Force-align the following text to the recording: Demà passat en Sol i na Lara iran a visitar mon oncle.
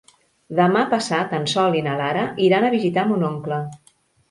Demà 0.59 0.81
passat 0.93 1.35
en 1.41 1.45
Sol 1.53 1.77
i 1.81 1.85
na 1.89 1.95
Lara 2.01 2.25
iran 2.49 2.67
a 2.67 2.73
visitar 2.79 3.07
mon 3.13 3.29
oncle. 3.31 3.63